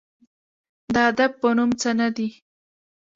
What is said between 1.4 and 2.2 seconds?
په نوم څه نه